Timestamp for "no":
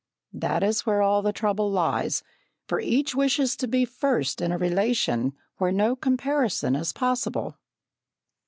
5.71-5.95